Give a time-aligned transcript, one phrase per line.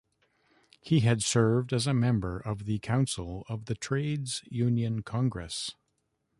[0.79, 5.75] He had served as a member of the council of the Trades Union Congress.